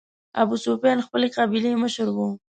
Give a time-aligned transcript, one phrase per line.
[0.41, 2.17] ابوسفیان خپلې قبیلې مشر و.